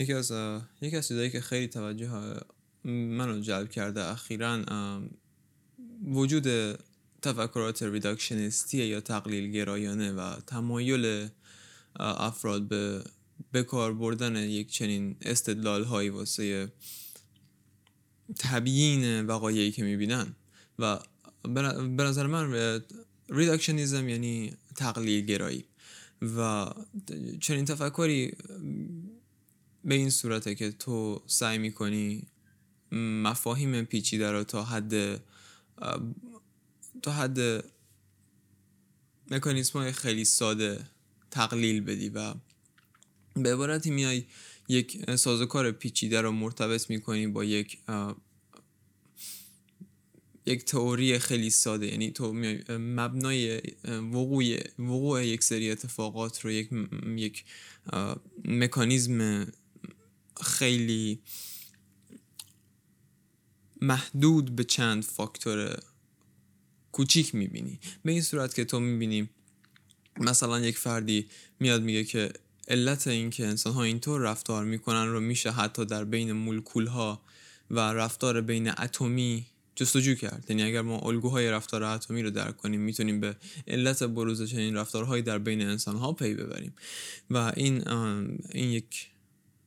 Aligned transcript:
یکی 0.00 0.12
از 0.12 0.32
یکی 0.80 0.96
از 0.96 1.08
چیزایی 1.08 1.30
که 1.30 1.40
خیلی 1.40 1.68
توجه 1.68 2.10
منو 2.84 3.40
جلب 3.40 3.70
کرده 3.70 4.04
اخیرا 4.04 4.62
وجود 6.04 6.46
تفکرات 7.22 7.82
reductionist 7.82 8.76
ی 8.76 8.84
یا 8.84 9.00
تقلیل 9.00 9.50
گرایانه 9.50 10.12
و 10.12 10.40
تمایل 10.46 11.28
افراد 12.00 12.68
به 12.68 13.04
بکار 13.54 13.94
بردن 13.94 14.36
یک 14.36 14.70
چنین 14.70 15.16
استدلال 15.22 15.84
هایی 15.84 16.08
واسه 16.08 16.72
تبیین 18.38 19.26
وقایعی 19.26 19.70
که 19.70 19.84
می‌بینن. 19.84 20.36
و 20.78 20.98
به 21.96 22.02
نظر 22.02 22.26
من 22.26 22.80
reductionism 23.28 24.08
یعنی 24.08 24.52
تقلیل 24.76 25.24
گرایی 25.24 25.64
و 26.36 26.70
چنین 27.40 27.64
تفکری 27.64 28.32
به 29.84 29.94
این 29.94 30.10
صورته 30.10 30.54
که 30.54 30.70
تو 30.70 31.22
سعی 31.26 31.58
می‌کنی 31.58 32.26
مفاهیم 32.92 33.84
پیچیده 33.84 34.30
رو 34.30 34.44
تا 34.44 34.64
حد 34.64 35.22
تا 37.02 37.12
حد 37.12 37.64
مکانیسم 39.30 39.78
های 39.78 39.92
خیلی 39.92 40.24
ساده 40.24 40.86
تقلیل 41.30 41.80
بدی 41.80 42.08
و 42.08 42.34
به 43.34 43.52
عبارتی 43.52 43.90
میای 43.90 44.24
یک 44.68 45.16
سازوکار 45.16 45.72
پیچیده 45.72 46.20
رو 46.20 46.32
مرتبط 46.32 46.90
می‌کنی 46.90 47.26
با 47.26 47.44
یک 47.44 47.78
یک 50.46 50.64
تئوری 50.64 51.18
خیلی 51.18 51.50
ساده. 51.50 51.86
یعنی 51.86 52.10
تو 52.10 52.32
مبنای 52.68 53.60
وقوع 53.84 54.44
وقوع 54.78 55.26
یک 55.26 55.42
سری 55.42 55.70
اتفاقات 55.70 56.40
رو 56.44 56.50
یک 56.50 56.70
یک 57.16 57.44
مکانیزم 58.44 59.46
خیلی 60.42 61.18
محدود 63.80 64.56
به 64.56 64.64
چند 64.64 65.04
فاکتور 65.04 65.78
کوچیک 66.92 67.34
می‌بینی. 67.34 67.80
به 68.04 68.12
این 68.12 68.22
صورت 68.22 68.54
که 68.54 68.64
تو 68.64 68.80
می‌بینی 68.80 69.28
مثلا 70.16 70.60
یک 70.60 70.78
فردی 70.78 71.26
میاد 71.60 71.82
میگه 71.82 72.04
که 72.04 72.32
علت 72.68 73.06
این 73.06 73.30
که 73.30 73.46
انسان 73.46 73.72
ها 73.72 73.82
اینطور 73.82 74.20
رفتار 74.20 74.64
می‌کنن 74.64 75.06
رو 75.06 75.20
میشه 75.20 75.50
حتی 75.50 75.84
در 75.84 76.04
بین 76.04 76.32
مولکول 76.32 76.86
ها 76.86 77.22
و 77.70 77.80
رفتار 77.80 78.40
بین 78.40 78.68
اتمی 78.68 79.46
جستجو 79.76 80.14
کرد. 80.14 80.44
یعنی 80.48 80.62
اگر 80.62 80.82
ما 80.82 80.98
الگوهای 80.98 81.50
رفتار 81.50 81.82
اتمی 81.82 82.22
رو 82.22 82.30
درک 82.30 82.56
کنیم 82.56 82.80
می‌تونیم 82.80 83.20
به 83.20 83.36
علت 83.66 84.02
بروز 84.02 84.50
چنین 84.50 84.76
رفتارهایی 84.76 85.22
در 85.22 85.38
بین 85.38 85.62
انسان 85.62 85.96
ها 85.96 86.12
پی 86.12 86.34
ببریم. 86.34 86.74
و 87.30 87.52
این 87.56 87.88
این 87.88 88.70
یک 88.70 89.06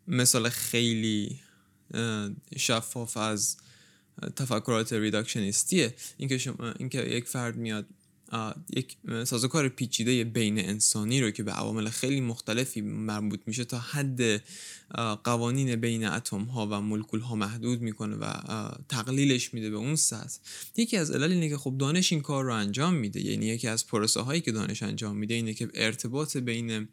مثال 0.08 0.50
خیلی 0.50 1.40
شفاف 2.58 3.18
از 3.18 3.58
تفکرات 4.36 4.94
ریداکشنیستیه. 4.94 5.96
اینکه 6.18 6.38
شما 6.38 6.72
اینکه 6.80 7.02
یک 7.02 7.28
فرد 7.28 7.56
میاد 7.56 7.86
یک 8.76 8.98
سازوکار 9.24 9.70
پیچیده 9.70 10.24
بین 10.24 10.60
انسانی 10.60 11.22
رو 11.22 11.32
که 11.32 11.44
به 11.44 11.52
عوامل 11.52 11.90
خیلی 11.90 12.22
مختلفی 12.22 12.82
مربوط 12.82 13.40
میشه 13.46 13.66
تا 13.66 13.80
حد 13.80 14.44
قوانین 15.24 15.76
بین 15.76 16.06
اتم 16.06 16.44
ها 16.44 16.68
و 16.68 16.82
مولکول 16.82 17.20
ها 17.20 17.36
محدود 17.36 17.82
می‌کنه 17.82 18.16
و 18.16 18.34
تقلیلش 18.90 19.54
میده 19.54 19.70
به 19.70 19.78
اون 19.78 19.96
سطح. 19.96 20.40
یکی 20.78 20.98
از 20.98 21.12
علل 21.12 21.32
اینه 21.32 21.50
که 21.50 21.58
خب 21.58 21.76
دانش 21.78 22.12
این 22.12 22.22
کار 22.22 22.44
رو 22.44 22.54
انجام 22.54 22.94
میده. 22.94 23.22
یعنی 23.22 23.46
یکی 23.46 23.68
از 23.68 23.88
پروسه 23.88 24.22
هایی 24.22 24.42
که 24.42 24.52
دانش 24.52 24.84
انجام 24.84 25.18
میده 25.18 25.34
اینه 25.34 25.54
که 25.54 25.70
ارتباط 25.74 26.38
بین 26.38 26.88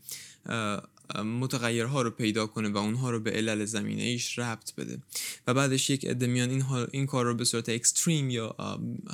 متغیرها 1.18 2.02
رو 2.02 2.10
پیدا 2.10 2.46
کنه 2.46 2.68
و 2.68 2.76
اونها 2.76 3.10
رو 3.10 3.20
به 3.20 3.30
علل 3.30 3.64
زمینه 3.64 4.02
ایش 4.02 4.38
ربط 4.38 4.74
بده. 4.74 4.98
و 5.46 5.54
بعدش 5.54 5.90
یک 5.90 6.06
عده 6.06 6.26
میان 6.26 6.50
این, 6.50 6.64
این 6.92 7.06
کار 7.06 7.24
رو 7.24 7.34
به 7.34 7.44
صورت 7.44 7.68
اکستریم 7.68 8.30
یا 8.30 8.56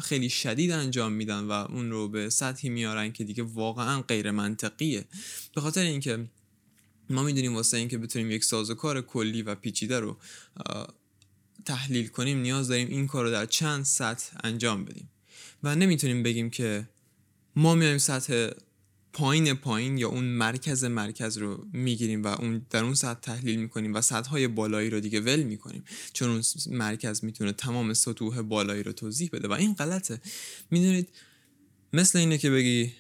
خیلی 0.03 0.29
شدید 0.29 0.71
انجام 0.71 1.13
میدن 1.13 1.45
و 1.45 1.53
اون 1.53 1.91
رو 1.91 2.09
به 2.09 2.31
سطحی 2.31 2.69
میارن 2.69 3.13
که 3.13 3.25
دیگه 3.25 3.43
واقعا 3.43 4.03
غیر 4.03 4.31
منطقیه. 4.31 5.05
به 5.55 5.61
خاطر 5.61 5.83
اینکه 5.83 6.25
ما 7.11 7.23
می‌دونیم 7.23 7.55
واسه 7.55 7.77
اینکه 7.77 7.99
بتونیم 7.99 8.31
یک 8.31 8.45
سازوکار 8.45 9.03
کلی 9.03 9.43
و 9.43 9.55
پیچیده 9.55 10.01
رو 10.01 10.17
تحلیل 11.65 12.07
کنیم 12.07 12.39
نیاز 12.39 12.69
داریم 12.69 12.89
این 12.89 13.07
کار 13.07 13.25
رو 13.25 13.31
در 13.31 13.47
چند 13.47 13.85
سطح 13.85 14.37
انجام 14.45 14.85
بدیم. 14.85 15.11
و 15.63 15.75
نمی‌تونیم 15.75 16.23
بگیم 16.23 16.51
که 16.51 16.89
ما 17.57 17.75
میایم 17.75 17.99
سطح 17.99 18.51
پایین 19.17 19.55
پایین 19.55 19.99
یا 19.99 20.09
اون 20.09 20.25
مرکز 20.25 20.85
مرکز 20.85 21.37
رو 21.39 21.67
می‌گیریم 21.73 22.23
و 22.23 22.27
اون 22.27 22.67
در 22.71 22.85
اون 22.85 22.95
سطح 22.95 23.21
تحلیل 23.21 23.61
می‌کنیم 23.61 23.95
و 23.95 24.01
سطح 24.01 24.31
های 24.31 24.49
بالایی 24.49 24.91
رو 24.91 25.01
دیگه 25.01 25.21
ول 25.21 25.43
می‌کنیم. 25.43 25.85
چون 26.13 26.31
اون 26.31 26.43
مرکز 26.71 27.25
می‌تونه 27.25 27.53
تمام 27.53 27.95
سطوح 27.95 28.43
بالایی 28.43 28.83
رو 28.83 28.93
توضیح 28.93 29.31
بده. 29.33 29.49
و 29.49 29.53
این 29.53 29.75
غلطه. 29.75 30.21
می‌دونید 30.71 31.09
مثل 31.93 32.19
اینه 32.19 32.39
که 32.39 32.51
بگی 32.51 32.93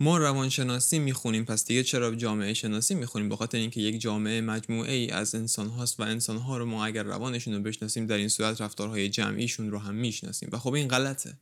ما 0.00 0.18
روانشناسی 0.18 0.98
می‌خونیم 0.98 1.44
پس 1.44 1.64
دیگه 1.64 1.82
چرا 1.82 2.14
جامعه 2.14 2.54
شناسی 2.54 2.94
می‌خونیم؟ 2.94 3.28
به 3.28 3.36
خاطر 3.36 3.58
اینکه 3.58 3.80
یک 3.80 4.00
جامعه 4.00 4.40
مجموعه 4.40 4.92
ای 4.92 5.10
از 5.10 5.34
انسان 5.34 5.68
هاست 5.68 6.00
و 6.00 6.02
انسان 6.02 6.36
ها 6.36 6.58
رو 6.58 6.64
ما 6.64 6.86
اگر 6.86 7.02
روانشون 7.02 7.54
رو 7.54 7.60
بشناسیم 7.60 8.06
در 8.06 8.16
این 8.16 8.28
صورت 8.28 8.60
رفتارهای 8.60 9.08
جمعیشون 9.08 9.70
رو 9.70 9.78
هم 9.78 9.94
می‌شناسیم. 9.94 10.48
و 10.52 10.58
خب 10.58 10.72
این 10.72 10.88
غلطه. 10.88 11.36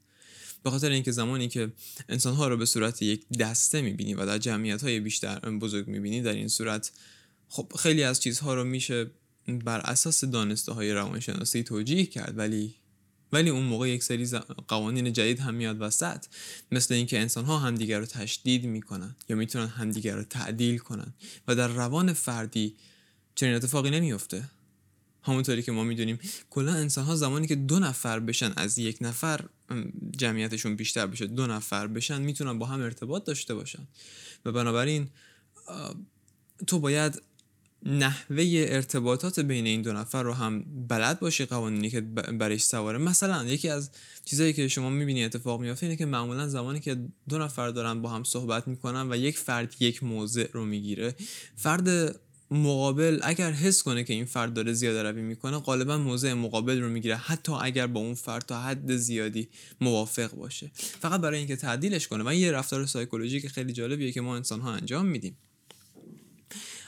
به 0.63 0.71
خاطر 0.71 0.91
اینکه 0.91 1.13
زمانی 1.13 1.49
که 1.49 1.73
انسانها 2.09 2.49
رو 2.49 2.57
به 2.57 2.67
صورت 2.67 3.03
یک 3.03 3.29
دسته 3.29 3.81
می‌بینی 3.81 4.15
و 4.15 4.27
در 4.27 4.39
جمعیت 4.39 4.83
های 4.83 5.01
بیشتر 5.01 5.39
بزرگ 5.39 5.89
می‌بینی 5.89 6.23
در 6.23 6.33
این 6.33 6.49
صورت 6.49 6.93
خب 7.49 7.73
خیلی 7.79 8.03
از 8.03 8.21
چیزها 8.21 8.55
رو 8.55 8.65
میشه 8.65 9.11
بر 9.49 9.81
اساس 9.81 10.25
دانسته 10.25 10.73
های 10.73 10.93
روانشناسی 10.93 11.63
توجیه 11.63 12.07
کرد 12.07 12.39
ولی 12.39 12.75
ولی 13.33 13.51
اون 13.51 13.63
موقع 13.63 13.89
یک 13.89 14.03
سری 14.03 14.27
قوانین 14.69 15.13
جدید 15.13 15.41
هم 15.41 15.55
میاد 15.55 15.81
وسط 15.81 16.25
مثل 16.73 16.95
اینکه 16.95 17.21
انسان 17.21 17.45
ها 17.45 17.59
همدیگر 17.59 17.99
رو 17.99 18.07
تشدید 18.07 18.65
می‌کنن 18.65 19.17
یا 19.29 19.37
می‌تونن 19.37 19.67
همدیگر 19.67 20.17
رو 20.17 20.23
تعدیل 20.23 20.79
کنن 20.79 21.15
و 21.49 21.55
در 21.55 21.69
روان 21.69 22.13
فردی 22.13 22.77
چنین 23.35 23.55
اتفاقی 23.55 23.91
نمیفته 23.91 24.45
همونطوری 25.23 25.63
که 25.63 25.73
ما 25.73 25.85
می‌دونیم. 25.85 26.19
کلا 26.51 26.73
انسان 26.73 27.05
ها 27.05 27.17
زمانی 27.17 27.47
که 27.47 27.55
دو 27.55 27.79
نفر 27.79 28.21
بشن 28.21 28.53
از 28.57 28.79
یک 28.79 28.99
نفر 29.01 29.41
جمعیتشون 30.19 30.77
بیشتر 30.77 31.07
بشه 31.07 31.27
دو 31.27 31.47
نفر 31.47 31.87
بشن 31.87 32.23
می‌تونن 32.23 32.59
با 32.59 32.67
هم 32.67 32.81
ارتباط 32.81 33.25
داشته 33.25 33.55
باشن. 33.55 33.87
و 34.45 34.53
بنابراین 34.53 35.09
تو 36.67 36.79
باید 36.79 37.23
نحوه 37.87 38.45
ارتباطات 38.69 39.41
بین 39.41 39.67
این 39.67 39.83
دو 39.83 39.93
نفر 39.93 40.23
رو 40.23 40.33
هم 40.33 40.65
بلد 40.89 41.21
باشی 41.21 41.45
قوانینی 41.45 41.91
که 41.91 42.01
برش 42.01 42.63
سواره. 42.63 42.99
مثلا 42.99 43.45
یکی 43.45 43.69
از 43.69 43.91
چیزایی 44.25 44.53
که 44.53 44.69
شما 44.69 44.91
می‌بینی 44.91 45.25
اتفاق 45.25 45.61
میافته 45.61 45.87
اینه 45.87 45.97
که 45.97 46.07
معمولا 46.07 46.49
زمانی 46.49 46.81
که 46.81 46.97
دو 47.29 47.39
نفر 47.39 47.69
دارن 47.69 48.03
با 48.03 48.09
هم 48.09 48.25
صحبت 48.25 48.69
می‌کنن 48.69 49.13
و 49.13 49.17
یک 49.17 49.39
فرد 49.39 49.83
یک 49.83 50.03
موضع 50.03 50.47
رو 50.53 50.65
می‌گیره 50.65 51.15
فرد 51.57 52.17
مقابل 52.53 53.21
اگر 53.23 53.51
حس 53.51 53.83
کنه 53.83 54.05
که 54.05 54.13
این 54.13 54.25
فرد 54.25 54.55
داره 54.55 54.73
زیاده 54.73 55.03
روی 55.03 55.23
می‌کنه 55.23 55.59
غالبا 55.59 55.99
موضع 55.99 56.33
مقابل 56.33 56.81
رو 56.81 56.89
می‌گیره. 56.89 57.17
حتی 57.17 57.53
اگر 57.53 57.87
با 57.87 58.01
اون 58.01 58.15
فرد 58.15 58.47
تا 58.47 58.63
حد 58.63 58.97
زیادی 58.97 59.49
موافق 59.81 60.31
باشه. 60.31 60.71
فقط 60.75 61.21
برای 61.21 61.39
اینکه 61.39 61.57
تعدیلش 61.57 62.09
کنه 62.09 62.25
و 62.27 62.35
یه 62.35 62.53
رفتار 62.53 62.87
سایکولوژیک 62.87 63.49
خیلی 63.49 63.73
جالبیه 63.73 64.13
که 64.13 64.21
ما 64.21 64.37
انسان 64.37 64.61
ها 64.61 64.73
انجام 64.73 65.07
میدیم. 65.07 65.37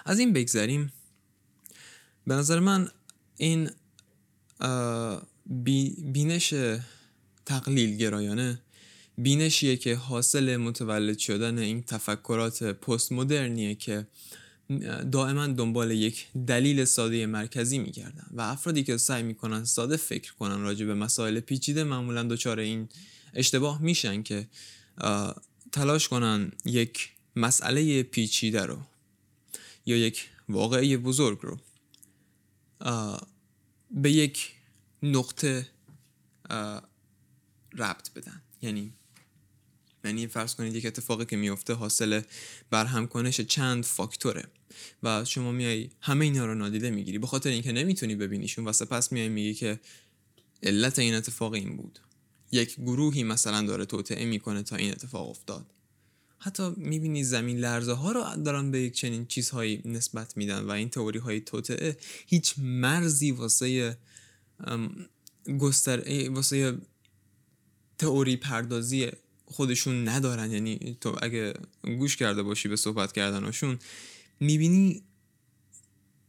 از 0.05 0.19
این 0.19 0.33
بگذریم. 0.33 0.93
به 2.27 2.35
نظر 2.35 2.61
من 2.61 2.89
این 3.37 3.71
بینش 6.13 6.55
تقلیل 7.47 7.97
گرایانه 7.97 8.61
بینشیه 9.19 9.77
که 9.77 9.97
حاصل 9.97 10.57
متولد 10.57 11.19
شدن 11.19 11.59
این 11.59 11.83
تفکرات 11.83 12.63
پست 12.63 13.13
مدرنیه 13.13 13.75
که 13.75 14.07
دائما 15.13 15.47
دنبال 15.47 15.91
یک 15.91 16.27
دلیل 16.47 16.85
ساده 16.85 17.27
مرکزی 17.27 17.79
میگردن 17.79 18.27
و 18.33 18.41
افرادی 18.41 18.85
که 18.85 18.97
سعی 18.97 19.23
می‌کنن 19.23 19.65
ساده 19.65 19.97
فکر 19.97 20.35
کنن 20.35 20.61
راجع 20.61 20.87
به 20.87 20.95
مسائل 20.95 21.41
پیچیده 21.41 21.85
معمولا 21.85 22.23
دچار 22.23 22.59
این 22.59 22.89
اشتباه 23.35 23.83
میشن 23.83 24.23
که 24.23 24.49
تلاش 25.73 26.09
کنن 26.09 26.53
یک 26.65 27.13
مسئله 27.37 28.03
پیچیده 28.03 28.67
رو 28.67 28.79
یا 29.87 29.97
یک 29.97 30.29
واقعی 30.49 30.97
بزرگ 30.97 31.39
رو 31.43 31.59
به 33.91 34.13
یک 34.13 34.53
نقطه 35.03 35.69
ربط 37.73 38.13
بدن. 38.15 38.43
یعنی 38.63 38.93
یعنی 40.05 40.27
فرض 40.27 40.55
کنید 40.55 40.75
یک 40.75 40.87
اتفاقی 40.87 41.25
که 41.25 41.37
میفته 41.37 41.75
حاصل 41.75 42.21
برهم 42.71 43.07
کنش 43.07 43.41
چند 43.41 43.85
فاکتوره. 43.85 44.45
و 45.03 45.25
شما 45.25 45.53
میای 45.53 45.91
همه 46.01 46.25
اینا 46.25 46.47
رو 46.47 46.55
نادیده 46.55 46.91
می‌گیری. 46.91 47.19
به 47.19 47.27
خاطر 47.27 47.51
اینکه 47.51 47.73
نمی‌تونی 47.73 48.15
ببینیشون 48.15 48.65
و 48.65 48.73
سپس 48.73 49.13
میای 49.13 49.29
میگی 49.29 49.55
که 49.55 49.81
علت 50.63 50.99
این 50.99 51.15
اتفاق 51.15 51.53
این 51.53 51.77
بود. 51.77 51.99
یک 52.53 52.77
گروهی 52.81 53.23
مثلا 53.23 53.63
داره 53.63 53.85
توطعه 53.85 54.25
می‌کنه 54.25 54.63
تا 54.63 54.77
این 54.77 54.93
اتفاق 54.93 55.29
افتاد. 55.29 55.67
حتی 56.39 56.71
می‌بینی 56.77 57.25
زمین 57.25 57.59
لرزه 57.59 57.93
ها 57.93 58.13
رو 58.13 58.43
دارن 58.43 58.71
به 58.71 58.81
یک 58.81 58.95
چنین 58.95 59.27
چیزهایی 59.27 59.83
نسبت 59.85 60.37
میدن 60.37 60.59
و 60.59 60.71
این 60.71 60.89
تئوری 60.89 61.19
های 61.19 61.41
توطعه 61.41 61.97
هیچ 62.27 62.55
مرزی 62.59 63.31
واسه 63.31 63.99
گستر 65.59 66.31
واسه 66.31 66.79
تئوری 67.99 68.37
پردازی 68.37 69.11
خودشون 69.47 70.09
ندارن. 70.09 70.51
یعنی 70.51 70.97
تو 71.01 71.17
اگه 71.23 71.55
گوش 71.83 72.17
کرده 72.17 72.43
باشی 72.43 72.69
به 72.69 72.77
صحبت 72.77 73.13
کردنشون 73.13 73.79
می‌بینی 74.41 75.03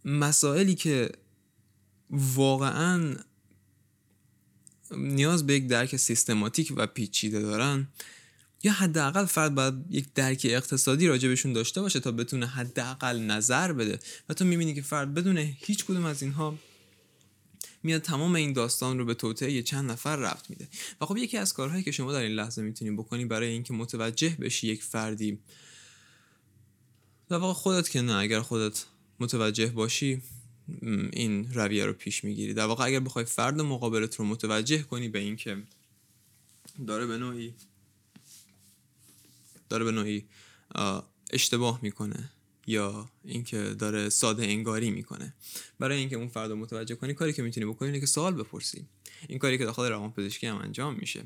مسائلی 0.05 0.75
که 0.75 1.09
واقعا 2.09 3.15
نیاز 4.91 5.47
به 5.47 5.53
یک 5.53 5.67
درک 5.67 5.95
سیستماتیک 5.95 6.73
و 6.75 6.87
پیچیده 6.87 7.41
دارن 7.41 7.87
یا 8.63 8.71
حداقل 8.71 9.25
فرد 9.25 9.55
باید 9.55 9.73
یک 9.89 10.13
درک 10.13 10.47
اقتصادی 10.49 11.07
راجبشون 11.07 11.53
داشته 11.53 11.81
باشه 11.81 11.99
تا 11.99 12.11
بتونه 12.11 12.47
حداقل 12.47 13.19
نظر 13.19 13.73
بده. 13.73 13.99
و 14.29 14.33
تو 14.33 14.45
می‌بینی 14.45 14.73
که 14.73 14.81
فرد 14.81 15.13
بدون 15.13 15.37
هیچ 15.37 15.85
کدوم 15.85 16.05
از 16.05 16.21
اینها 16.21 16.57
میاد 17.85 18.01
تمام 18.01 18.35
این 18.35 18.53
داستان 18.53 18.99
رو 18.99 19.05
به 19.05 19.13
توطعه 19.13 19.61
چند 19.61 19.91
نفر 19.91 20.15
رفت 20.15 20.49
میده. 20.49 20.67
و 21.01 21.05
خب 21.05 21.17
یکی 21.17 21.37
از 21.37 21.53
کارهایی 21.53 21.83
که 21.83 21.91
شما 21.91 22.13
در 22.13 22.21
این 22.21 22.31
لحظه 22.31 22.61
می‌تونی 22.61 22.91
بکنی 22.91 23.25
برای 23.25 23.47
اینکه 23.47 23.73
متوجه 23.73 24.29
بشی 24.29 24.67
یک 24.67 24.83
فردی 24.83 25.39
در 27.29 27.37
واقع 27.37 27.53
خودت 27.53 27.89
که 27.89 28.01
نه 28.01 28.13
اگر 28.13 28.41
خودت 28.41 28.85
متوجه 29.19 29.67
باشی 29.67 30.21
این 31.11 31.53
رویه 31.53 31.85
رو 31.85 31.93
پیش 31.93 32.23
می‌گیری. 32.23 32.53
در 32.53 32.65
واقع 32.65 32.85
اگر 32.85 32.99
بخوای 32.99 33.25
فرد 33.25 33.61
مقابلت 33.61 34.15
رو 34.15 34.25
متوجه 34.25 34.83
کنی 34.83 35.09
به 35.09 35.19
اینکه 35.19 35.63
داره 36.87 37.05
به 37.05 37.17
نوعی 37.17 37.53
داره 39.69 39.85
به 39.85 39.91
نوعی 39.91 40.25
اشتباه 41.31 41.79
می‌کنه. 41.81 42.31
یا 42.67 43.09
اینکه 43.23 43.57
داره 43.57 44.09
ساده 44.09 44.43
انگاری 44.43 44.91
می‌کنه. 44.91 45.33
برای 45.79 45.97
اینکه 45.97 46.15
اون 46.15 46.27
فرد 46.27 46.49
رو 46.49 46.55
متوجه 46.55 46.95
کنی 46.95 47.13
کاری 47.13 47.33
که 47.33 47.41
می‌تونی 47.41 47.65
بکنی 47.65 47.87
اینه 47.87 47.99
که 47.99 48.05
سوال 48.05 48.33
بپرسی. 48.33 48.85
این 49.27 49.39
کاری 49.39 49.57
که 49.57 49.65
داخل 49.65 49.89
روان 49.89 50.11
پزشکی 50.11 50.47
هم 50.47 50.57
انجام 50.57 50.95
میشه. 50.95 51.23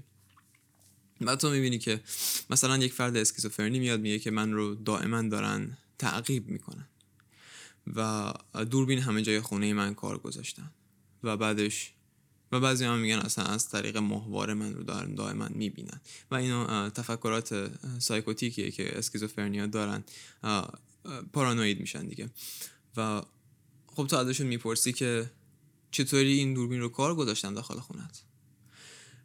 بعد 1.22 1.40
تو 1.40 1.50
می‌بینی 1.50 1.80
که 1.80 2.02
مثلا 2.50 2.78
یک 2.78 2.94
فرد 2.94 3.18
اسکیزوفرنی 3.18 3.80
میاد 3.80 4.00
میگه 4.00 4.20
که 4.20 4.32
من 4.32 4.52
رو 4.52 4.76
دائما 4.76 5.22
دارن 5.22 5.78
تعقیب 5.98 6.48
می‌کنن. 6.48 6.88
و 7.96 8.34
دوربین 8.70 9.00
همه 9.00 9.22
جای 9.22 9.42
خونه 9.42 9.74
من 9.74 9.94
کار 9.94 10.18
گذاشتن. 10.18 10.72
و 11.24 11.38
بعدش 11.38 11.94
و 12.52 12.60
بعضی 12.60 12.86
هم 12.86 13.00
میگن 13.00 13.20
اصلا 13.20 13.46
از 13.46 13.70
طریق 13.70 13.98
ماهواره 13.98 14.54
من 14.54 14.74
رو 14.74 14.84
دارن 14.84 15.16
دائما 15.16 15.48
می‌بینن. 15.50 16.02
و 16.32 16.36
اینا 16.36 16.90
تفکرات 16.90 17.72
سایکوتیکیه 18.00 18.72
که 18.72 18.98
اسکیزوفرنیا 18.98 19.66
دارن. 19.66 20.04
پارانوید 21.34 21.80
میشن 21.80 22.08
دیگه. 22.08 22.30
و 22.98 23.22
خب 23.88 24.08
تو 24.08 24.16
ازشون 24.16 24.48
می‌پرسی 24.48 24.94
که 24.94 25.32
چطوری 25.92 26.34
این 26.34 26.54
دوربین 26.54 26.80
رو 26.82 26.90
کار 26.90 27.16
گذاشتن 27.16 27.54
داخل 27.54 27.80
خونت؟ 27.80 28.24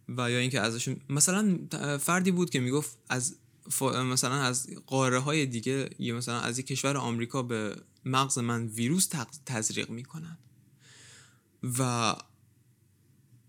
و 0.08 0.30
یا 0.30 0.38
اینکه 0.38 0.60
ازشون 0.60 0.96
مثلا 1.08 1.58
فردی 1.98 2.30
بود 2.30 2.50
که 2.50 2.60
می‌گفت 2.60 2.98
از 3.08 3.36
مثلا 3.80 4.34
از 4.34 4.68
قاره 4.86 5.18
های 5.18 5.46
دیگه 5.46 5.90
یا 5.98 6.16
مثلا 6.16 6.40
از 6.40 6.58
یک 6.58 6.66
کشور 6.66 6.96
آمریکا 6.96 7.42
به 7.42 7.76
مغز 8.04 8.38
من 8.38 8.66
ویروس 8.66 9.08
تزریق 9.46 9.90
می‌کنن. 9.90 10.38
و 11.78 12.14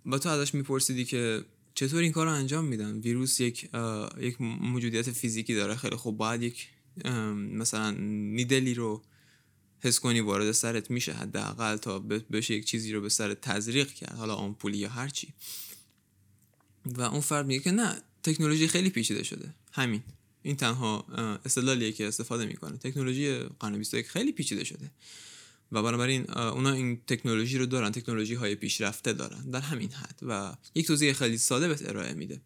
با 0.06 0.20
تو 0.20 0.30
ازش 0.30 0.54
میپرسیدی 0.54 1.06
که 1.06 1.46
چطور 1.74 2.02
این 2.02 2.12
کار 2.12 2.26
رو 2.26 2.32
انجام 2.32 2.66
میدن؟ 2.66 3.00
ویروس 3.00 3.40
یک 3.40 3.70
یک 4.18 4.42
موجودیت 4.42 5.12
فیزیکی 5.12 5.56
داره. 5.56 5.76
خیلی 5.76 5.96
خوب. 5.96 6.18
باید 6.18 6.42
یک 6.44 6.70
مثلا 7.34 7.92
نیدلی 7.92 8.74
رو 8.74 9.04
حس 9.80 10.00
کنی 10.00 10.20
وارد 10.20 10.52
سرت 10.52 10.92
میشه 10.92 11.14
حداقل 11.14 11.78
تا 11.78 12.00
بشه 12.00 12.54
یک 12.54 12.66
چیزی 12.66 12.94
رو 12.94 13.02
به 13.02 13.10
سرت 13.10 13.42
تزریق 13.42 13.94
کرد 13.94 14.16
حالا 14.16 14.36
آمپولی 14.36 14.78
یا 14.78 14.90
هرچی 14.90 15.34
و 16.86 17.02
اون 17.02 17.22
فرد 17.22 17.46
میگه 17.46 17.60
که 17.60 17.72
نه 17.72 18.02
تکنولوژی 18.24 18.68
خیلی 18.68 18.90
پیچیده 18.90 19.24
شده. 19.24 19.54
همین. 19.72 20.04
این 20.42 20.56
تنها 20.56 21.06
استدلالیه 21.46 21.92
که 21.92 22.08
استفاده 22.08 22.46
می‌کنه. 22.46 22.78
تکنولوژی 22.78 23.38
قرن 23.40 23.78
21 23.78 24.08
خیلی 24.08 24.32
پیچیده 24.32 24.64
شده. 24.64 24.92
و 25.72 25.84
بنابراین 25.84 26.32
اونا 26.32 26.72
این 26.72 27.02
تکنولوژی 27.08 27.58
رو 27.58 27.66
دارن 27.66 27.92
تکنولوژی 27.92 28.34
های 28.34 28.56
پیشرفته 28.56 29.14
دارن. 29.14 29.50
در 29.50 29.60
همین 29.60 29.90
حد. 29.92 30.20
و 30.22 30.56
یک 30.76 30.88
توضیح 30.88 31.14
خیلی 31.14 31.38
ساده 31.38 31.68
بهت 31.68 31.90
ارائه 31.90 32.14
میده. 32.14 32.42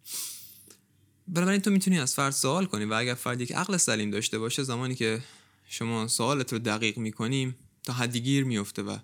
بنابراین 1.34 1.62
تو 1.62 1.72
می‌تونی 1.72 2.00
از 2.00 2.16
فرد 2.16 2.34
سوال 2.34 2.66
کنی 2.66 2.86
و 2.86 2.94
اگر 2.94 3.14
فرد 3.14 3.42
یک 3.42 3.52
عقل 3.52 3.78
سلیم 3.78 4.12
داشته 4.12 4.40
باشه 4.40 4.64
زمانی 4.64 4.96
که 4.96 5.22
شما 5.70 6.08
سوالت 6.08 6.54
رو 6.54 6.60
دقیق 6.60 6.98
می‌کنیم 6.98 7.56
تا 7.84 7.94
حدی 7.94 8.22
گیر 8.22 8.44
میفته 8.44 8.81
و 8.81 8.98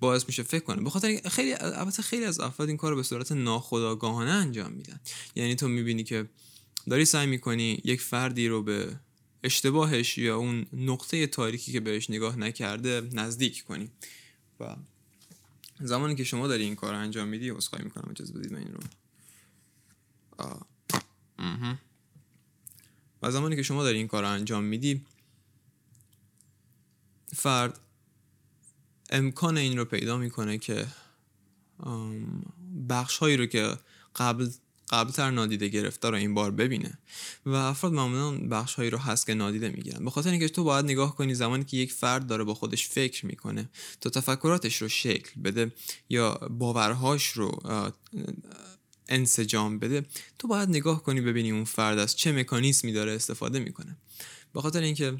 باعث 0.00 0.26
میشه 0.26 0.42
فکر 0.42 0.64
کنه. 0.64 0.82
به 0.82 0.90
خاطر 0.90 1.20
خیلی 1.28 1.52
البته 1.52 2.02
خیلی 2.02 2.24
از 2.24 2.40
افراد 2.40 2.68
این 2.68 2.76
کار 2.76 2.90
رو 2.90 2.96
به 2.96 3.02
صورت 3.02 3.32
ناخودآگاهانه 3.32 4.30
انجام 4.30 4.72
میدن. 4.72 5.00
یعنی 5.34 5.54
تو 5.54 5.68
می‌بینی 5.68 6.04
که 6.04 6.28
داری 6.90 7.04
سعی 7.04 7.26
می‌کنی 7.26 7.80
یک 7.84 8.00
فردی 8.00 8.48
رو 8.48 8.62
به 8.62 8.96
اشتباهش 9.42 10.18
یا 10.18 10.36
اون 10.36 10.66
نقطه 10.72 11.26
تاریکی 11.26 11.72
که 11.72 11.80
بهش 11.80 12.10
نگاه 12.10 12.36
نکرده 12.36 13.08
نزدیک 13.12 13.64
کنی. 13.64 13.90
و 14.60 14.76
زمانی 15.80 16.14
که 16.14 16.24
شما 16.24 16.48
داری 16.48 16.64
این 16.64 16.74
کار 16.74 16.92
رو 16.92 16.98
انجام 16.98 17.28
میدی 17.28 17.50
اسخای 17.50 17.82
می‌کنم. 17.84 18.10
اجازه 18.10 18.32
بدید 18.32 18.52
من 18.52 18.58
این 18.58 18.72
رو 18.72 18.80
و 23.22 23.30
زمانی 23.30 23.56
که 23.56 23.62
شما 23.62 23.82
داری 23.82 23.98
این 23.98 24.08
کار 24.08 24.22
رو 24.22 24.28
انجام 24.28 24.64
میدی 24.64 25.04
فرد 27.34 27.80
امکان 29.10 29.56
این 29.56 29.78
رو 29.78 29.84
پیدا 29.84 30.16
می‌کنه 30.16 30.58
که 30.58 30.86
بخش 32.88 33.18
هایی 33.18 33.36
رو 33.36 33.46
که 33.46 33.76
قبل 34.16 34.50
قبلتر 34.90 35.30
نادیده 35.30 35.68
گرفته 35.68 36.10
رو 36.10 36.16
این 36.16 36.34
بار 36.34 36.50
ببینه. 36.50 36.98
و 37.46 37.54
افراد 37.54 37.92
معمولا 37.92 38.48
بخش 38.48 38.74
هایی 38.74 38.90
رو 38.90 38.98
هست 38.98 39.26
که 39.26 39.34
نادیده 39.34 39.68
می‌گیرن. 39.68 40.04
به 40.04 40.10
خاطر 40.10 40.30
اینکه 40.30 40.48
تو 40.48 40.64
باید 40.64 40.84
نگاه 40.84 41.16
کنی 41.16 41.34
زمانی 41.34 41.64
که 41.64 41.76
یک 41.76 41.92
فرد 41.92 42.26
داره 42.26 42.44
با 42.44 42.54
خودش 42.54 42.88
فکر 42.88 43.26
می‌کنه 43.26 43.68
تا 44.00 44.10
تفکراتش 44.10 44.82
رو 44.82 44.88
شکل 44.88 45.40
بده 45.40 45.72
یا 46.08 46.34
باورهاش 46.34 47.26
رو 47.26 47.58
انسجام 49.10 49.78
بده 49.78 50.06
تو 50.38 50.48
باید 50.48 50.68
نگاه 50.68 51.02
کنی 51.02 51.20
ببینی 51.20 51.50
اون 51.50 51.64
فرد 51.64 51.98
از 51.98 52.16
چه 52.16 52.32
مکانیزمی 52.32 52.92
داره 52.92 53.12
استفاده 53.12 53.58
می‌کنه. 53.58 53.96
به 54.52 54.60
خاطر 54.60 54.80
اینکه 54.80 55.16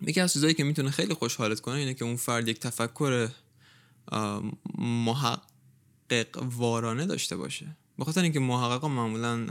یکی 0.00 0.20
از 0.20 0.32
چیزایی 0.32 0.54
که 0.54 0.64
می‌تونه 0.64 0.90
خیلی 0.90 1.14
خوشحالت 1.14 1.60
کنه 1.60 1.74
اینه 1.74 1.94
که 1.94 2.04
اون 2.04 2.16
فرد 2.16 2.48
یک 2.48 2.58
تفکر 2.60 3.28
محقق 4.78 6.42
وارانه 6.42 7.06
داشته 7.06 7.36
باشه. 7.36 7.76
به 7.98 8.04
خاطر 8.04 8.22
اینکه 8.22 8.40
محققا 8.40 8.88
معمولا 8.88 9.46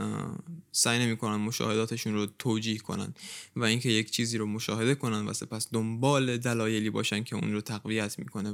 سعی 0.72 0.98
نمی‌کنن 0.98 1.36
مشاهداتشون 1.36 2.14
رو 2.14 2.26
توجیه 2.38 2.78
کنن 2.78 3.14
و 3.56 3.64
اینکه 3.64 3.88
یک 3.88 4.10
چیزی 4.10 4.38
رو 4.38 4.46
مشاهده 4.46 4.94
کنن 4.94 5.26
و 5.26 5.32
سپس 5.32 5.68
دنبال 5.72 6.36
دلایلی 6.36 6.90
باشن 6.90 7.24
که 7.24 7.36
اون 7.36 7.52
رو 7.52 7.60
تقویت 7.60 8.18
می‌کنه 8.18 8.50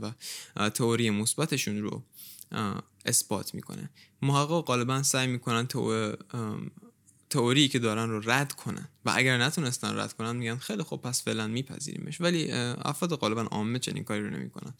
و 0.57 0.71
تئوری 0.71 1.11
مثبتشون 1.11 1.83
رو 1.83 2.03
اثبات 3.07 3.55
می‌کنه. 3.55 3.91
محقق 4.23 4.65
غالبا 4.65 5.03
سعی 5.03 5.27
می‌کنن 5.27 5.67
تو 5.67 6.13
تئوری 7.31 7.69
که 7.69 7.79
دارن 7.79 8.09
رو 8.09 8.31
رد 8.31 8.53
کنن 8.53 8.89
و 9.05 9.13
اگر 9.15 9.39
نتونستن 9.39 9.99
رد 9.99 10.13
کنن 10.13 10.37
میگن 10.37 10.57
خیلی 10.57 10.83
خوب 10.83 11.03
پس 11.03 11.25
فعلا 11.25 11.47
میپذیریمش. 11.47 12.21
ولی 12.21 12.53
افراد 12.53 13.15
غالبا 13.15 13.43
عامه 13.43 13.79
چنین 13.79 14.05
کاری 14.05 14.23
رو 14.23 14.31
نمی‌کنن. 14.31 14.75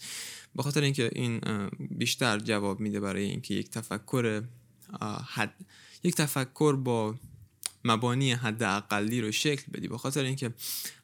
به 0.57 0.63
خاطر 0.63 0.81
اینکه 0.81 1.11
این 1.13 1.41
بیشتر 1.79 2.39
جواب 2.39 2.81
میده 2.81 3.01
برای 3.01 3.25
اینکه 3.25 3.55
یک 3.55 3.71
تفکر 3.71 4.43
حد 5.27 5.55
یک 6.03 6.15
تفکر 6.15 6.77
با 6.77 7.15
مبانی 7.85 8.33
حد 8.33 8.63
اقلی 8.63 9.21
رو 9.21 9.33
شکل 9.33 9.73
بدی. 9.73 9.89
به 9.89 9.99
خاطر 9.99 10.25
اینکه 10.25 10.55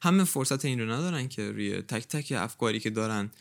همه 0.01 0.23
فرصت 0.23 0.65
این 0.65 0.79
رو 0.79 0.91
ندارن 0.91 1.27
که 1.27 1.51
روی 1.51 1.81
تک 1.81 2.07
تک 2.07 2.33
افکاری 2.37 2.79
که 2.79 2.89
دارن 2.89 3.31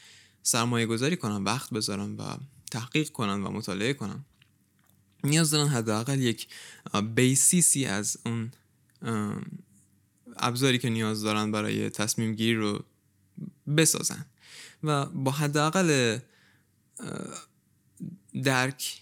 سرمایه 0.42 0.86
گذاری 0.86 1.16
کنن 1.16 1.44
وقت 1.44 1.70
بذارن 1.70 2.16
و 2.16 2.22
تحقیق 2.70 3.08
کنن 3.08 3.42
و 3.42 3.50
مطالعه 3.50 3.94
کنن 3.94 4.24
نیاز 5.24 5.50
دارن 5.50 5.68
حداقل 5.68 6.20
یک 6.20 6.48
بیسیسی 7.14 7.84
از 7.84 8.16
اون 8.26 8.52
ابزاری 10.36 10.78
که 10.78 10.88
نیاز 10.88 11.22
دارن 11.22 11.52
برای 11.52 11.90
تصمیم 11.90 12.34
گیری 12.34 12.54
رو 12.54 12.84
بسازن 13.76 14.26
و 14.82 15.06
با 15.06 15.30
حداقل 15.30 16.18
درک 18.42 19.00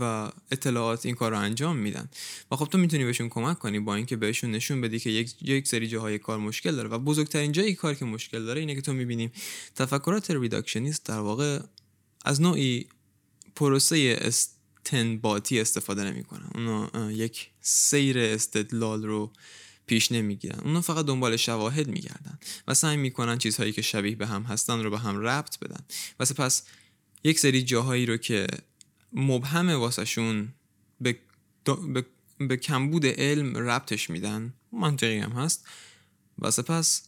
و 0.00 0.32
اطلاعات 0.50 1.06
این 1.06 1.14
کار 1.14 1.30
رو 1.30 1.38
انجام 1.38 1.76
میدن. 1.76 2.08
و 2.50 2.56
خب 2.56 2.66
تو 2.66 2.78
می‌تونی 2.78 3.04
بهشون 3.04 3.28
کمک 3.28 3.58
کنی 3.58 3.80
با 3.80 3.94
اینکه 3.94 4.16
بهشون 4.16 4.50
نشون 4.50 4.80
بدی 4.80 4.98
که 4.98 5.10
یک 5.10 5.42
یک 5.42 5.68
سری 5.68 5.88
جاهای 5.88 6.18
کار 6.18 6.38
مشکل 6.38 6.76
داره. 6.76 6.88
و 6.88 6.98
بزرگترین 6.98 7.52
جایی 7.52 7.74
کار 7.74 7.94
که 7.94 8.04
مشکل 8.04 8.44
داره 8.44 8.60
اینه 8.60 8.74
که 8.74 8.80
تو 8.80 8.92
می‌بینیم 8.92 9.32
تفکرات 9.74 10.30
ریداکشنیست 10.30 11.06
در 11.06 11.18
واقع 11.18 11.60
از 12.24 12.40
نوعی 12.40 12.86
پروسه 13.56 14.18
استنباطی 14.20 15.60
استفاده 15.60 16.04
نمی‌کنن 16.04 16.50
اونا 16.54 17.12
یک 17.12 17.50
سیر 17.60 18.18
استدلال 18.18 19.02
رو 19.02 19.32
پیش 19.86 20.12
نمی‌گیرن. 20.12 20.60
اونا 20.60 20.80
فقط 20.80 21.06
دنبال 21.06 21.36
شواهد 21.36 21.88
میگردن 21.88 22.38
و 22.68 22.74
سعی 22.74 22.96
می‌کنن 22.96 23.38
چیزهایی 23.38 23.72
که 23.72 23.82
شبیه 23.82 24.16
به 24.16 24.26
هم 24.26 24.42
هستن 24.42 24.82
رو 24.82 24.90
به 24.90 24.98
هم 24.98 25.20
ربط 25.20 25.58
بدن. 25.58 25.84
و 26.20 26.24
سپس 26.24 26.62
یک 27.24 27.38
سری 27.38 27.62
جاهایی 27.62 28.06
رو 28.06 28.16
که 28.16 28.46
مبهمه 29.12 29.74
واسهشون 29.74 30.48
به, 31.00 31.18
به... 31.94 32.06
به 32.38 32.56
کمبود 32.56 33.06
علم 33.06 33.56
ربطش 33.56 34.10
میدن 34.10 34.54
منطقی 34.72 35.18
هم 35.18 35.32
هست 35.32 35.66
و 36.38 36.50
سپس 36.50 37.02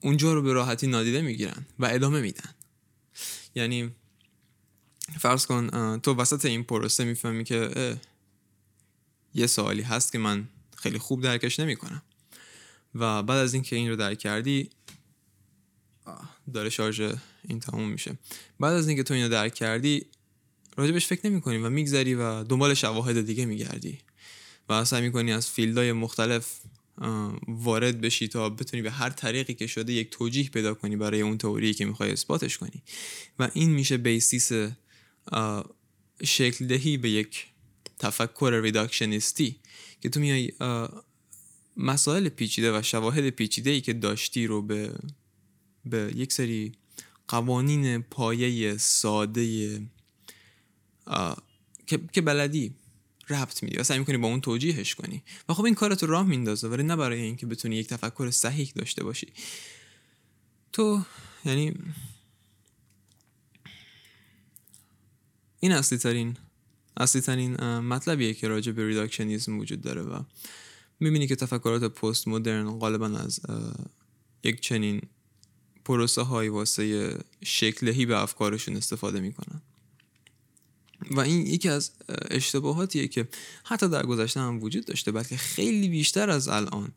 اونجا 0.00 0.34
رو 0.34 0.42
به 0.42 0.52
راحتی 0.52 0.86
نادیده 0.86 1.22
می‌گیرن 1.22 1.66
و 1.78 1.86
ادامه 1.86 2.20
میدن. 2.20 2.54
یعنی 3.54 3.90
فرض 5.20 5.46
کن 5.46 5.98
تو 5.98 6.14
وسط 6.14 6.44
این 6.44 6.64
پروسه 6.64 7.04
می‌فهمی 7.04 7.44
که 7.44 7.96
یه 9.34 9.46
سوالی 9.46 9.82
هست 9.82 10.12
که 10.12 10.18
من 10.18 10.48
خیلی 10.76 10.98
خوب 10.98 11.22
درکش 11.22 11.60
نمی‌کنم. 11.60 12.02
و 12.94 13.22
بعد 13.22 13.38
از 13.38 13.54
اینکه 13.54 13.76
این 13.76 13.88
رو 13.88 13.96
درک 13.96 14.18
کردی 14.18 14.70
داره 16.54 16.70
شارژ 16.70 17.00
این 17.48 17.60
تموم 17.60 17.88
میشه. 17.88 18.18
بعد 18.60 18.74
از 18.74 18.88
اینکه 18.88 19.02
تو 19.02 19.14
اینو 19.14 19.28
درک 19.28 19.54
کردی 19.54 20.06
راجبش 20.76 21.06
فکر 21.06 21.30
نمی 21.30 21.40
کنی 21.40 21.56
و 21.56 21.70
میگذری 21.70 22.14
و 22.14 22.44
دنبال 22.44 22.74
شواهد 22.74 23.26
دیگه 23.26 23.46
میگردی. 23.46 23.98
و 24.68 24.84
سعی 24.84 25.02
می‌کنی 25.02 25.32
از 25.32 25.48
field 25.48 25.79
های 25.79 25.92
مختلف 25.92 26.60
وارد 27.48 28.00
بشی 28.00 28.28
تا 28.28 28.48
بتونی 28.48 28.82
به 28.82 28.90
هر 28.90 29.10
طریقی 29.10 29.54
که 29.54 29.66
شده 29.66 29.92
یک 29.92 30.10
توجیه 30.10 30.48
پیدا 30.48 30.74
کنی 30.74 30.96
برای 30.96 31.20
اون 31.20 31.38
تئوری 31.38 31.74
که 31.74 31.84
می‌خوای 31.84 32.12
اثباتش 32.12 32.58
کنی. 32.58 32.82
و 33.38 33.48
این 33.52 33.70
میشه 33.70 33.96
basis 33.96 34.52
شکل 36.24 36.66
دهی 36.66 36.96
به 36.96 37.10
یک 37.10 37.46
تفکر 37.98 38.60
ریداکشنیستی 38.62 39.56
که 40.00 40.08
تو 40.08 40.20
میای 40.20 40.52
مسائل 41.76 42.28
پیچیده 42.28 42.78
و 42.78 42.82
شواهد 42.82 43.30
پیچیده 43.30 43.70
ای 43.70 43.80
که 43.80 43.92
داشتی 43.92 44.46
رو 44.46 44.62
به 44.62 44.94
به 45.84 46.12
یک 46.16 46.32
سری 46.32 46.72
قوانین 47.28 48.02
پایه 48.02 48.76
ساده 48.76 49.80
که, 51.86 52.00
که 52.12 52.20
بلدی 52.20 52.74
ربط 53.30 53.62
میدی 53.62 53.76
و 53.76 53.82
سعی 53.82 53.98
می‌کنی 53.98 54.16
با 54.16 54.28
اون 54.28 54.40
توجیهش 54.40 54.94
کنی. 54.94 55.22
و 55.48 55.54
خب 55.54 55.64
این 55.64 55.74
کارتو 55.74 56.06
راه 56.06 56.26
میندازه 56.26 56.68
ولی 56.68 56.82
نه 56.82 56.96
برای 56.96 57.20
اینکه 57.20 57.46
بتونی 57.46 57.76
یک 57.76 57.88
تفکر 57.88 58.30
صحیح 58.30 58.72
داشته 58.74 59.04
باشی. 59.04 59.32
تو 60.72 61.02
یعنی 61.44 61.74
این 65.60 65.72
اصلی 65.72 65.98
ترین 65.98 66.36
اصلی 66.96 67.20
ترین 67.20 67.56
مطلبیه 67.78 68.34
که 68.34 68.48
راجع 68.48 68.72
به 68.72 68.86
ریداکشنیزم 68.86 69.58
وجود 69.58 69.80
داره 69.80 70.02
و 70.02 70.22
می‌بینی 71.00 71.26
که 71.26 71.36
تفکرات 71.36 71.84
پست 71.84 72.28
مدرن 72.28 72.78
غالبا 72.78 73.06
از 73.06 73.40
یک 74.44 74.60
چنین 74.60 75.00
پروسه 75.84 76.22
های 76.22 76.48
واسه 76.48 77.14
شکلهی 77.44 78.06
به 78.06 78.22
افکارشون 78.22 78.76
استفاده 78.76 79.20
می‌کنن. 79.20 79.62
و 81.10 81.20
این 81.20 81.46
یکی 81.46 81.68
از 81.68 81.90
اشتباهاتیه 82.30 83.08
که 83.08 83.28
حتی 83.64 83.88
در 83.88 84.06
گذشته 84.06 84.40
هم 84.40 84.62
وجود 84.62 84.84
داشته 84.84 85.12
بلکه 85.12 85.36
خیلی 85.36 85.88
بیشتر 85.88 86.30
از 86.30 86.48
الان. 86.48 86.92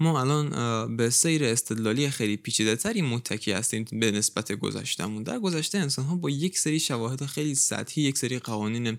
ما 0.00 0.20
الان 0.20 0.96
به 0.96 1.10
سیر 1.10 1.44
استدلالی 1.44 2.10
خیلی 2.10 2.36
پیچیده 2.36 2.76
تری 2.76 3.02
متکی 3.02 3.52
هستیم 3.52 3.84
به 3.92 4.10
نسبت 4.10 4.52
گذشتهمون. 4.52 5.22
در 5.22 5.38
گذشته 5.38 5.78
انسان 5.78 6.04
ها 6.04 6.16
با 6.16 6.30
یک 6.30 6.58
سری 6.58 6.80
شواهد 6.80 7.26
خیلی 7.26 7.54
سطحی 7.54 8.02
یک 8.02 8.18
سری 8.18 8.38
قوانین 8.38 8.98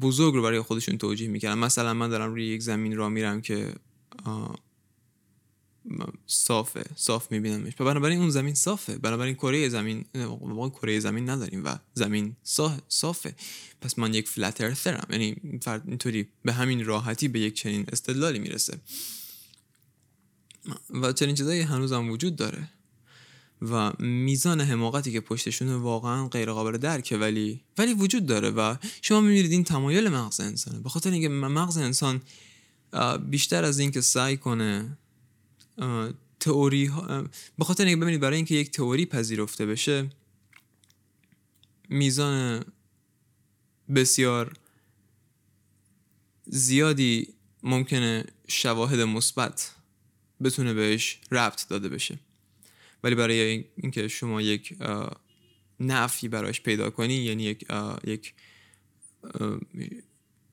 بزرگ 0.00 0.34
رو 0.34 0.42
برای 0.42 0.60
خودشون 0.60 0.98
توجیه 0.98 1.28
می‌کردن. 1.28 1.58
مثلا 1.58 1.94
من 1.94 2.08
دارم 2.08 2.30
روی 2.30 2.46
یک 2.46 2.62
زمین 2.62 2.96
را 2.96 3.08
میرم 3.08 3.40
که 3.40 3.74
صافه 6.26 6.84
صاف 6.96 7.32
میبینمش. 7.32 7.74
بنابراین 7.74 8.18
اون 8.18 8.30
زمین 8.30 8.54
صافه. 8.54 8.98
بنابراین 8.98 9.34
کره 9.34 9.68
زمین 9.68 10.04
ما 10.40 10.68
کره 10.68 11.00
زمین 11.00 11.30
نداریم 11.30 11.64
و 11.64 11.78
زمین 11.94 12.36
صافه. 12.88 13.34
پس 13.80 13.98
من 13.98 14.14
یک 14.14 14.28
فلت 14.28 14.60
ارثرم 14.60 15.06
یعنی 15.10 15.36
فرد 15.62 15.82
اینطوری 15.88 16.28
به 16.44 16.52
همین 16.52 16.84
راحتی 16.84 17.28
به 17.28 17.40
یک 17.40 17.54
چنین 17.54 17.84
استدلالی 17.92 18.38
می‌رسه. 18.38 18.78
و 20.90 21.12
چنین 21.12 21.34
چیزایی 21.34 21.60
هنوز 21.60 21.92
هم 21.92 22.10
وجود 22.10 22.36
داره. 22.36 22.68
و 23.62 23.92
میزان 23.98 24.60
حماقتی 24.60 25.12
که 25.12 25.20
پشتشون 25.20 25.68
واقعا 25.74 26.28
غیر 26.28 26.52
قابل 26.52 26.78
درکه 26.78 27.16
ولی 27.16 27.60
ولی 27.78 27.94
وجود 27.94 28.26
داره 28.26 28.50
و 28.50 28.76
شما 29.02 29.20
می‌بینید 29.20 29.52
این 29.52 29.64
تمایل 29.64 30.08
مغز 30.08 30.40
انسانه. 30.40 30.80
به 30.80 30.88
خاطر 30.88 31.10
اینکه 31.10 31.28
مغز 31.28 31.76
انسان 31.76 32.22
بیشتر 33.30 33.64
از 33.64 33.78
اینکه 33.78 34.00
سعی 34.00 34.36
کنه 34.36 34.98
تئوری 36.40 36.90
به 37.58 37.64
خاطر 37.64 37.84
اینکه 37.84 38.00
ببینید 38.00 38.20
برای 38.20 38.36
اینکه 38.36 38.54
یک 38.54 38.70
تئوری 38.70 39.06
پذیرفته 39.06 39.66
بشه 39.66 40.10
میزان 41.88 42.64
بسیار 43.94 44.52
زیادی 46.46 47.34
ممکنه 47.62 48.24
شواهد 48.48 49.00
مثبت 49.00 49.74
بتونه 50.44 50.74
بهش 50.74 51.20
ربط 51.30 51.68
داده 51.68 51.88
بشه. 51.88 52.18
ولی 53.04 53.14
برای 53.14 53.64
اینکه 53.76 54.08
شما 54.08 54.42
یک 54.42 54.76
نفی 55.80 56.28
براش 56.28 56.60
پیدا 56.60 56.90
کنی 56.90 57.14
یعنی 57.14 57.42
یک 57.42 57.66
یک 58.04 58.34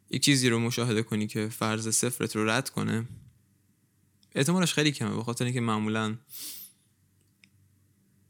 یک 0.09 0.23
چیزی 0.23 0.49
رو 0.49 0.59
مشاهده 0.59 1.03
کنی 1.03 1.27
که 1.27 1.47
فرض 1.47 1.89
صفرت 1.89 2.35
رو 2.35 2.49
رد 2.49 2.69
کنه 2.69 3.05
احتمالش 4.35 4.73
خیلی 4.73 4.91
کمه 4.91 5.15
به 5.15 5.23
خاطر 5.23 5.45
اینکه 5.45 5.61
معمولا 5.61 6.15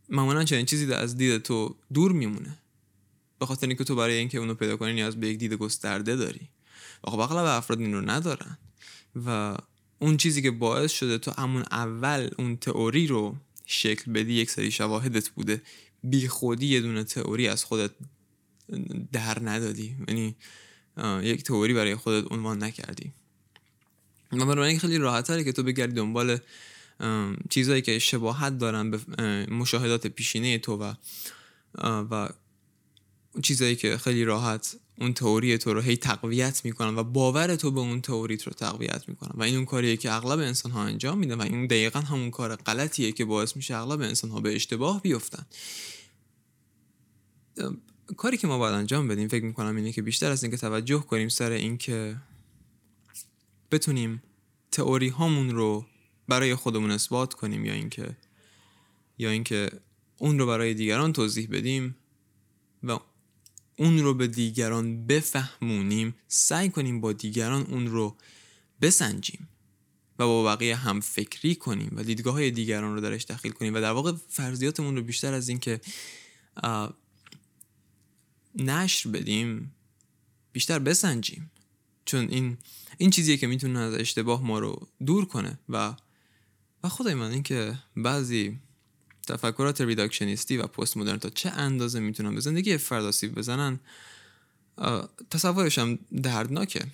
معمولا 0.10 0.43
چنین 0.43 0.65
چیزی 0.65 0.93
از 0.93 1.17
دید 1.17 1.38
تو 1.38 1.75
دور 1.93 2.12
میمونه. 2.12 2.57
به 3.39 3.45
خاطر 3.45 3.67
اینکه 3.67 3.83
تو 3.83 3.95
برای 3.95 4.13
اینکه 4.13 4.38
اونو 4.38 4.53
پیدا 4.53 4.77
کنی 4.77 4.93
نیاز 4.93 5.19
به 5.19 5.27
یک 5.27 5.38
دید 5.38 5.53
گسترده 5.53 6.15
داری. 6.15 6.50
و 7.03 7.12
خب 7.12 7.19
اغلب 7.19 7.45
افراد 7.45 7.79
این 7.79 7.93
رو 7.93 8.10
ندارن. 8.10 8.57
و 9.25 9.57
اون 10.00 10.17
چیزی 10.17 10.41
که 10.41 10.51
باعث 10.51 10.91
شده 10.91 11.17
تو 11.17 11.31
همون 11.31 11.63
اول 11.72 12.29
اون 12.38 12.57
تئوری 12.57 13.07
رو 13.07 13.36
شکل 13.65 14.12
بدی 14.12 14.33
یک 14.33 14.50
سری 14.50 14.72
شواهدت 14.72 15.29
بوده. 15.29 15.62
بی 16.03 16.27
خودی 16.27 16.67
یه 16.67 16.81
دونه 16.81 17.03
تئوری 17.03 17.48
از 17.48 17.63
خودت 17.63 17.91
در 19.12 19.50
ندادی. 19.50 19.98
یعنی 20.07 20.36
یک 21.22 21.43
تئوری 21.43 21.74
برای 21.74 21.95
خودت 21.95 22.31
عنوان 22.31 22.63
نکردی. 22.63 23.13
و 24.41 24.45
بنابراین 24.45 24.79
خیلی 24.79 24.97
راحت 24.97 25.43
که 25.43 25.51
تو 25.51 25.63
بگردی 25.63 25.93
دنبال 25.93 26.37
چیزهایی 27.49 27.81
که 27.81 27.99
شباهت 27.99 28.57
دارن 28.57 28.91
به 28.91 28.99
مشاهدات 29.45 30.07
پیشینه 30.07 30.57
تو 30.57 30.77
و 30.77 30.93
و 32.11 32.29
چیزهایی 33.43 33.75
که 33.75 33.97
خیلی 33.97 34.23
راحت 34.23 34.75
اون 34.99 35.13
تئوری 35.13 35.57
تو 35.57 35.73
رو 35.73 35.81
هی 35.81 35.97
تقویت 35.97 36.65
می‌کنن 36.65 36.95
و 36.95 37.03
باور 37.03 37.55
تو 37.55 37.71
به 37.71 37.79
اون 37.79 38.01
تئوریت 38.01 38.43
رو 38.43 38.51
تقویت 38.51 39.09
می‌کنن. 39.09 39.31
و 39.33 39.43
این 39.43 39.55
اون 39.55 39.65
کاریه 39.65 39.97
که 39.97 40.11
اغلب 40.11 40.39
انسان 40.39 40.71
ها 40.71 40.83
انجام 40.83 41.17
میدن 41.17 41.35
و 41.35 41.41
این 41.41 41.65
دقیقا 41.65 41.99
همون 41.99 42.31
کار 42.31 42.55
غلطیه 42.55 43.11
که 43.11 43.25
باعث 43.25 43.55
میشه 43.55 43.75
اغلب 43.75 44.01
انسان 44.01 44.29
ها 44.31 44.39
به 44.39 44.55
اشتباه 44.55 45.01
بیفتن. 45.01 45.45
کاری 48.17 48.37
که 48.37 48.47
ما 48.47 48.57
باید 48.57 48.75
انجام 48.75 49.07
بدیم 49.07 49.27
فکر 49.27 49.43
می‌کنم 49.43 49.75
اینه 49.75 49.91
که 49.91 50.01
بیشتر 50.01 50.31
از 50.31 50.43
اینکه 50.43 50.57
توجه 50.57 50.99
کنیم 50.99 51.29
سر 51.29 51.51
اینکه 51.51 52.15
بتونیم 53.73 54.23
تئوری 54.71 55.07
هامون 55.07 55.49
رو 55.49 55.85
برای 56.27 56.55
خودمون 56.55 56.91
اثبات 56.91 57.33
کنیم 57.33 57.65
یا 57.65 57.73
اینکه 57.73 58.17
یا 59.17 59.29
اینکه 59.29 59.69
اون 60.17 60.39
رو 60.39 60.47
برای 60.47 60.73
دیگران 60.73 61.13
توضیح 61.13 61.47
بدیم 61.51 61.95
و 62.83 62.99
اون 63.77 63.99
رو 63.99 64.13
به 64.13 64.27
دیگران 64.27 65.07
بفهمونیم 65.07 66.15
سعی 66.27 66.69
کنیم 66.69 67.01
با 67.01 67.13
دیگران 67.13 67.61
اون 67.61 67.87
رو 67.87 68.17
بسنجیم 68.81 69.47
و 70.19 70.25
با 70.25 70.43
بقیه 70.43 70.75
هم 70.75 70.99
فکری 70.99 71.55
کنیم 71.55 71.91
و 71.95 72.03
دیدگاه 72.03 72.33
های 72.33 72.51
دیگران 72.51 72.93
رو 72.95 73.01
درش 73.01 73.23
دخیل 73.23 73.51
کنیم 73.51 73.73
و 73.73 73.81
در 73.81 73.91
واقع 73.91 74.11
فرضیاتمون 74.29 74.95
رو 74.95 75.01
بیشتر 75.01 75.33
از 75.33 75.49
اینکه 75.49 75.81
نشر 78.55 79.09
بدیم 79.09 79.75
بیشتر 80.51 80.79
بسنجیم. 80.79 81.51
چون 82.13 82.29
این 82.29 82.58
این 82.98 83.10
چیزیه 83.10 83.38
که 83.38 83.48
می‌تونه 83.48 83.79
از 83.79 83.93
اشتباه 83.93 84.43
ما 84.43 84.60
رو 84.60 84.88
دور 85.05 85.25
کنه. 85.25 85.60
و 85.70 85.96
و 86.84 86.89
خدای 86.89 87.13
من 87.13 87.32
اینکه 87.32 87.79
بعضی 87.98 88.60
تفکرات 89.27 89.82
ریداکشنیستی 89.82 90.58
و 90.58 90.67
پست 90.67 90.98
مدرن 90.98 91.17
تا 91.17 91.29
چه 91.29 91.50
اندازه 91.50 92.00
می‌تونن 92.00 92.36
به 92.36 92.41
زندگی 92.41 92.77
فرد 92.77 93.03
آسیب 93.05 93.36
بزنن 93.36 93.79
تصورش 95.29 95.77
هم 95.79 96.00
دردناکه. 96.24 96.86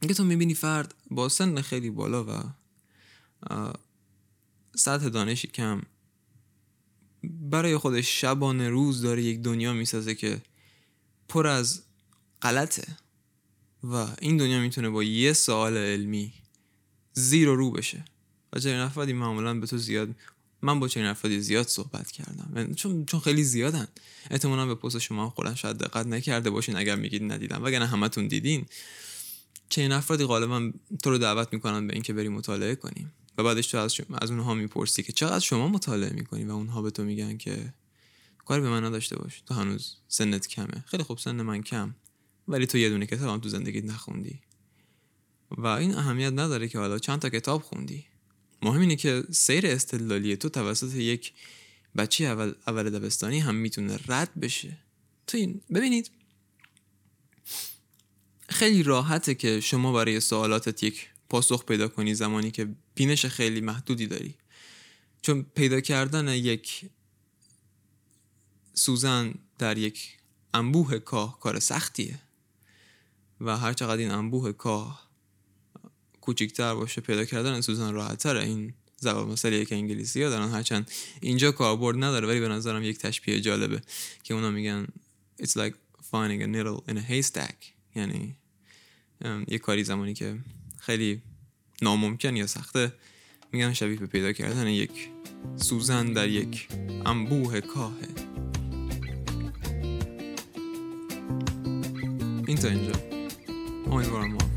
اینکه 0.00 0.14
تو 0.14 0.24
می‌بینی 0.24 0.54
فرد 0.54 0.94
با 1.10 1.28
سن 1.28 1.60
خیلی 1.60 1.90
بالا 1.90 2.24
و 2.24 2.42
سطح 4.76 5.08
دانشی 5.08 5.48
کم 5.48 5.82
برای 7.24 7.76
خودش 7.76 8.20
شبانه 8.20 8.68
روز 8.68 9.02
داره 9.02 9.22
یک 9.22 9.40
دنیا 9.40 9.72
می‌سازه 9.72 10.14
که 10.14 10.42
پر 11.28 11.46
از 11.46 11.82
غلطه. 12.42 12.96
و 13.92 14.06
این 14.20 14.36
دنیا 14.36 14.60
می‌تونه 14.60 14.90
با 14.90 15.02
یه 15.02 15.32
سوال 15.32 15.76
علمی 15.76 16.32
زیر 17.12 17.48
و 17.48 17.56
رو 17.56 17.70
بشه. 17.70 18.04
و 18.52 18.58
چنین 18.58 18.76
افرادی 18.76 19.12
معمولا 19.12 19.54
به 19.54 19.66
تو 19.66 19.78
زیاد 19.78 20.08
من 20.62 20.80
با 20.80 20.88
چنین 20.88 21.06
افرادی 21.06 21.40
زیاد 21.40 21.66
صحبت 21.66 22.10
کردم. 22.10 22.74
چون 22.74 23.04
چون 23.06 23.20
خیلی 23.20 23.44
زیادن. 23.44 23.88
احتمالا 24.30 24.66
به 24.66 24.74
پست 24.74 24.98
شما 24.98 25.30
خودم 25.30 25.54
شاید 25.54 25.76
دقت 25.76 26.06
نکرده 26.06 26.50
باشین 26.50 26.76
اگر 26.76 26.96
میگید 26.96 27.32
ندیدم. 27.32 27.64
وگرنه 27.64 27.86
همتون 27.86 28.28
دیدین. 28.28 28.66
چنین 29.68 29.92
افرادی 29.92 30.24
غالبا 30.24 30.72
تو 31.02 31.10
رو 31.10 31.18
دعوت 31.18 31.52
می‌کنن 31.52 31.86
به 31.86 31.92
اینکه 31.92 32.12
بری 32.12 32.28
مطالعه 32.28 32.74
کنیم. 32.74 33.12
و 33.38 33.42
بعدش 33.42 33.66
تو 33.66 33.78
از, 33.78 33.94
شما 33.94 34.16
از 34.16 34.30
اونها 34.30 34.54
می‌پرسی 34.54 35.02
که 35.02 35.12
چقدر 35.12 35.38
شما 35.38 35.68
مطالعه 35.68 36.12
می‌کنی 36.12 36.44
و 36.44 36.50
اونها 36.50 36.82
به 36.82 36.90
تو 36.90 37.04
میگن 37.04 37.36
که 37.36 37.74
کاری 38.44 38.62
به 38.62 38.68
من 38.68 38.84
نداشته 38.84 39.16
باش. 39.16 39.42
تو 39.46 39.54
هنوز 39.54 39.96
سنت 40.08 40.46
کمه. 40.46 40.84
خیلی 40.86 41.02
خوب 41.02 41.18
سن 41.18 41.42
من 41.42 41.62
کم. 41.62 41.94
ولی 42.48 42.66
تو 42.66 42.78
یه 42.78 42.88
دونه 42.88 43.06
کتاب 43.06 43.28
هم 43.28 43.40
تو 43.40 43.48
زندگیت 43.48 43.84
نخوندی. 43.84 44.40
و 45.50 45.66
این 45.66 45.94
اهمیت 45.94 46.32
نداره 46.32 46.68
که 46.68 46.78
حالا 46.78 46.98
چند 46.98 47.18
تا 47.20 47.28
کتاب 47.28 47.62
خوندی. 47.62 48.04
مهم 48.62 48.80
اینه 48.80 48.96
که 48.96 49.24
سیر 49.30 49.66
استدلالی 49.66 50.36
تو 50.36 50.48
توسط 50.48 50.94
یک 50.94 51.32
بچه 51.96 52.24
اول, 52.24 52.54
اول 52.66 52.90
دبستانی 52.90 53.38
هم 53.38 53.54
می‌تونه 53.54 53.98
رد 54.08 54.40
بشه. 54.40 54.78
تو 55.26 55.36
این 55.36 55.60
ببینید. 55.74 56.10
خیلی 58.48 58.82
راحته 58.82 59.34
که 59.34 59.60
شما 59.60 59.92
برای 59.92 60.20
سوالاتت 60.20 60.82
یک 60.82 61.08
پاسخ 61.28 61.64
پیدا 61.64 61.88
کنی 61.88 62.14
زمانی 62.14 62.50
که 62.50 62.68
بینش 62.94 63.26
خیلی 63.26 63.60
محدودی 63.60 64.06
داری. 64.06 64.34
چون 65.22 65.46
پیدا 65.54 65.80
کردن 65.80 66.28
یک 66.28 66.90
سوزن 68.74 69.34
در 69.58 69.78
یک 69.78 70.18
انبوه 70.54 70.98
کاه 70.98 71.40
کار 71.40 71.58
سختیه. 71.58 72.20
و 73.40 73.56
هر 73.56 73.72
چقدر 73.72 73.98
این 73.98 74.10
انبوه 74.10 74.52
کاه 74.52 75.08
کوچیکتر 76.20 76.74
باشه 76.74 77.00
پیدا 77.00 77.24
کردن 77.24 77.60
سوزن 77.60 77.92
راحتتره. 77.92 78.44
این 78.44 78.74
زبان 78.96 79.28
مسئله 79.28 79.64
که 79.64 79.74
انگلیسی 79.74 80.22
ها 80.22 80.30
دارن. 80.30 80.48
هرچند 80.48 80.90
اینجا 81.20 81.52
کاربرد 81.52 81.96
نداره 81.96 82.28
ولی 82.28 82.40
به 82.40 82.48
نظرم 82.48 82.82
یک 82.82 82.98
تشبیه 82.98 83.40
جالبه 83.40 83.80
که 84.22 84.34
اونا 84.34 84.50
میگن 84.50 84.86
it's 85.42 85.56
like 85.56 85.74
finding 86.10 86.42
a 86.42 86.46
needle 86.46 86.90
in 86.90 86.96
a 86.96 87.10
haystack. 87.10 87.56
یعنی 87.94 88.36
یه 89.48 89.58
کاری 89.58 89.84
زمانی 89.84 90.14
که 90.14 90.38
خیلی 90.78 91.22
ناممکن 91.82 92.36
یا 92.36 92.46
سخته 92.46 92.92
میگن 93.52 93.72
شبیه 93.72 93.96
به 93.96 94.06
پیدا 94.06 94.32
کردن 94.32 94.66
یک 94.66 95.08
سوزن 95.56 96.12
در 96.12 96.28
یک 96.28 96.68
انبوه 97.06 97.60
کاهه 97.60 98.08
این 102.46 102.56
تا 102.56 102.68
اینجا. 102.68 103.17
Only 103.90 104.06
what 104.10 104.20
I'm 104.20 104.36
off. 104.36 104.48